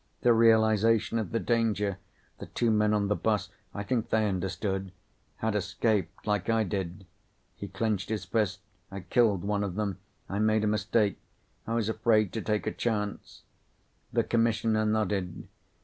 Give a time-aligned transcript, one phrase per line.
[0.21, 1.99] The realization of the danger.
[2.39, 3.49] The two men on the bus.
[3.71, 4.91] I think they understood.
[5.35, 7.05] Had escaped, like I did."
[7.55, 8.63] He clenched his fists.
[8.89, 9.99] "I killed one of them.
[10.27, 11.19] I made a mistake.
[11.67, 13.43] I was afraid to take a chance."
[14.11, 15.47] The Commissioner nodded.